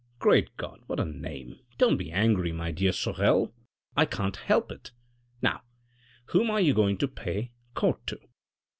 Great 0.17 0.57
God, 0.57 0.81
what 0.87 0.99
a 0.99 1.05
name, 1.05 1.59
don't 1.77 1.95
be 1.97 2.11
angry, 2.11 2.51
my 2.51 2.71
dear 2.71 2.91
Sorel, 2.91 3.53
I 3.95 4.05
can't 4.05 4.35
help 4.35 4.71
it.... 4.71 4.89
Now, 5.43 5.61
whom 6.29 6.49
are 6.49 6.59
you 6.59 6.73
going 6.73 6.97
to 6.97 7.07
pay 7.07 7.51
court 7.75 8.07
to 8.07 8.19